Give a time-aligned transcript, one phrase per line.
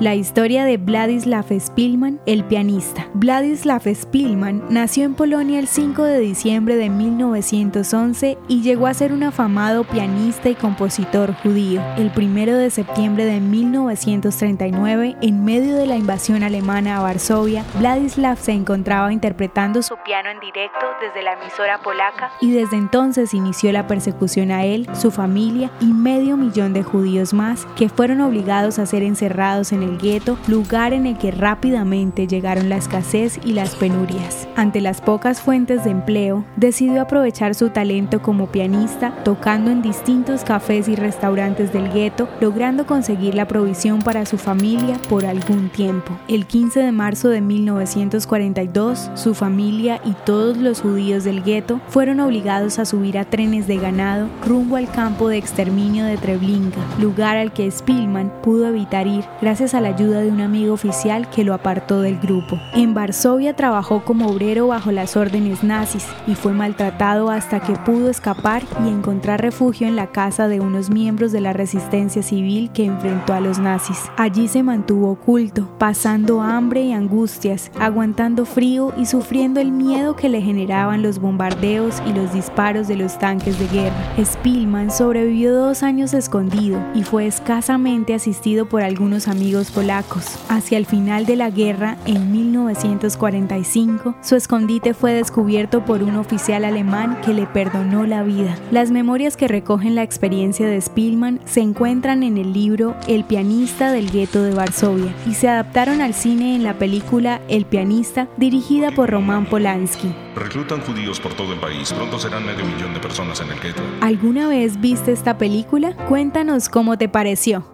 [0.00, 3.06] La historia de Vladislav Spilman, el pianista.
[3.14, 9.12] Vladislav Spilman nació en Polonia el 5 de diciembre de 1911 y llegó a ser
[9.12, 11.80] un afamado pianista y compositor judío.
[11.96, 18.36] El 1 de septiembre de 1939, en medio de la invasión alemana a Varsovia, Vladislav
[18.38, 23.70] se encontraba interpretando su piano en directo desde la emisora polaca y desde entonces inició
[23.70, 28.80] la persecución a él, su familia y medio millón de judíos más que fueron obligados
[28.80, 33.52] a ser encerrados en el gueto, lugar en el que rápidamente llegaron la escasez y
[33.52, 34.48] las penurias.
[34.56, 40.42] Ante las pocas fuentes de empleo, decidió aprovechar su talento como pianista, tocando en distintos
[40.44, 46.12] cafés y restaurantes del gueto, logrando conseguir la provisión para su familia por algún tiempo.
[46.28, 52.20] El 15 de marzo de 1942, su familia y todos los judíos del gueto fueron
[52.20, 57.36] obligados a subir a trenes de ganado rumbo al campo de exterminio de Treblinka, lugar
[57.36, 61.44] al que Spielman pudo evitar ir gracias a la ayuda de un amigo oficial que
[61.44, 62.60] lo apartó del grupo.
[62.74, 68.10] En Varsovia trabajó como obrero bajo las órdenes nazis y fue maltratado hasta que pudo
[68.10, 72.84] escapar y encontrar refugio en la casa de unos miembros de la resistencia civil que
[72.84, 73.98] enfrentó a los nazis.
[74.16, 80.28] Allí se mantuvo oculto, pasando hambre y angustias, aguantando frío y sufriendo el miedo que
[80.28, 83.96] le generaban los bombardeos y los disparos de los tanques de guerra.
[84.22, 90.38] Spielman sobrevivió dos años escondido y fue escasamente asistido por algunos amigos polacos.
[90.48, 96.64] Hacia el final de la guerra, en 1945, su escondite fue descubierto por un oficial
[96.64, 98.56] alemán que le perdonó la vida.
[98.70, 103.92] Las memorias que recogen la experiencia de Spielman se encuentran en el libro El pianista
[103.92, 108.90] del gueto de Varsovia y se adaptaron al cine en la película El pianista, dirigida
[108.90, 110.14] por Roman Polanski.
[110.34, 111.92] Reclutan judíos por todo el país.
[111.92, 113.82] Pronto serán medio millón de personas en el gueto.
[114.00, 115.94] ¿Alguna vez viste esta película?
[116.08, 117.73] Cuéntanos cómo te pareció.